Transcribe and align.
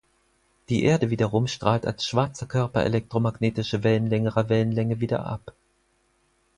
Die 0.69 0.81
Erde 0.83 1.11
wiederum 1.11 1.45
strahlt 1.45 1.85
als 1.85 2.07
schwarzer 2.07 2.47
Körper 2.47 2.81
elektromagnetische 2.83 3.83
Wellen 3.83 4.07
längerer 4.07 4.49
Wellenlänge 4.49 4.99
wieder 4.99 5.27
ab. 5.27 5.53